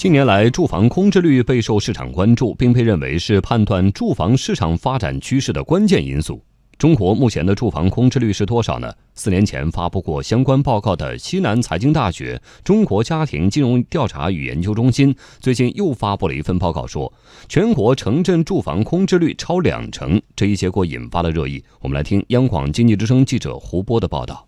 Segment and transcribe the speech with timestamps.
[0.00, 6.42] 近年来，住房空置率备受市场关注，并被认为是判断住房市场发展趋势的关键因素。
[6.78, 8.90] 中国目前的住房空置率是多少呢？
[9.14, 17.12] 四年前发布过相关报告的西南财经大学中国家庭金融调查与研究中心最近又发布了一份报告，说
[17.46, 20.18] 全国城镇住房空置率超两成。
[20.34, 21.62] 这一结果引发了热议。
[21.82, 24.46] 我们来听央广经济之声记者胡波的报道。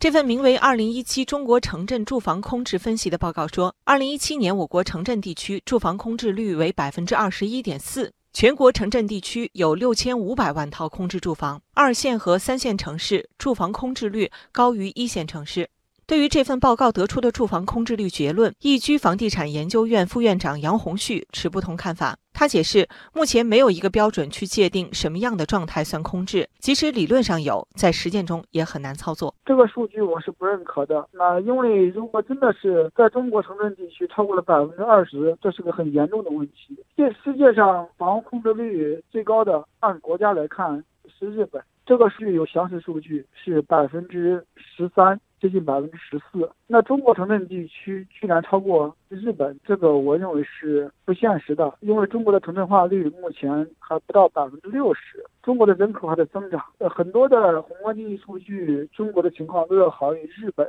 [0.00, 15.68] 这份名为《二零一七中国城镇住房空置分析》的报告说，二零一七年我国城镇地区住房空置率为百分之二十一点四，全国城镇地区有六千五百万套空置住房，二线和三线城市住房空置率高于一线城市。
[16.08, 22.16] 对于这份报告得出的住房空置率结论，易居房地产研究院副院长杨红旭持不同看法。
[22.32, 29.34] 他解释，目前没有一个标准去界定什么样的状态算空置，即使理论上有，在实践中也很难操作。
[29.44, 36.74] 这个数据我是不认可的，那因为如果真的是在中国城镇地区超过了百分之二十，这是个很严重的问题。
[36.96, 40.82] 这世界上房屋空置率最高的，按国家来看
[41.20, 45.20] 是日本，这个是有详实数据，是百分之十三。
[45.40, 60.68] 接近百分之十四，那中国城镇地区居然超过日本，这个我认为是不现实的，因为中国的城镇化率目前还不到百分之六十，中国的人口还在增长，呃，很多的宏观经济数据，中国的情况都要好于日本。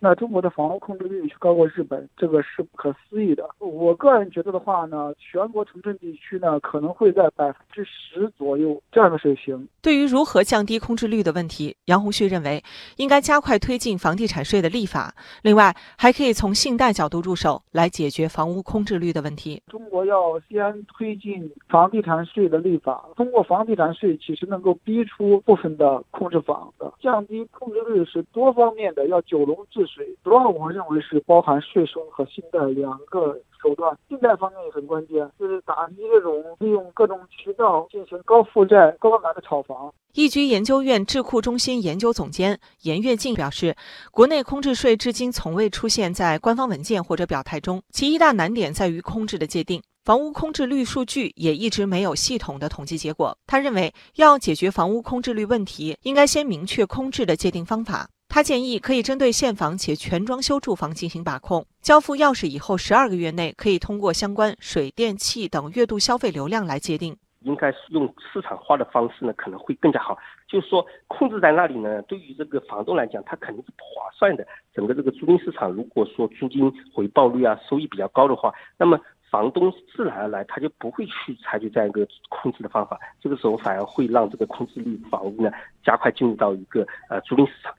[0.00, 3.44] 那中国的房屋控制率却高过日本，这个是不可思议的。
[3.58, 9.66] 我个人觉得的话呢，全国城镇地区呢可能会在百分之十左右这样的水平。
[9.82, 12.62] 对于如何降低控制率的问题，杨红旭认为
[12.96, 19.60] 应该加快推进房地产税的立法，另外还可以从信贷角度入手来解决房屋控制率的问题。
[19.68, 29.87] 中国要先推进房地产税的立法，通过房地产税其实能够逼出部分的控制房的，降低控制率是多方面的，要九龙治。
[30.22, 39.92] 主要我们认为是包含税收和信贷两个手段，信贷方面也很关键，就是打击这种利用各种渠道进行高负债、高贷的炒房。
[40.14, 43.76] 易居研究院智库中心研究总监严跃进表示，
[44.12, 53.36] 国内空置税至今从未出现在官方文件或者表态中，其一大难点在于空置的界定，房屋空置率数据也一直没有系统的统计结果。
[53.46, 58.08] 他认为，要解决房屋空置率问题，应该先明确空置的界定方法。
[58.38, 67.16] 他建议可以针对现房且全装修住房进行把控，交付钥匙以后十二个月内，可以通过相关水电气等月度消费流量来界定。
[67.40, 70.16] 应该是用市场化的方式呢，可能会更加好。
[70.46, 74.46] 就是说控制在那里呢，对于这个房东来讲，他肯定是不划算的。
[74.72, 78.96] 整个这个租赁市场，如果说租金回报率啊收益比较高的话，那么
[79.28, 83.00] 房东自然而然他就不会去采取这样一个控制的方法。
[83.20, 85.50] 这个时候反而会让这个控制率房屋呢
[85.84, 87.74] 加快进入到一个呃租赁市场。